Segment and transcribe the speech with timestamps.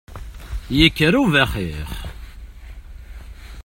[0.77, 1.89] Yekker ubaxix!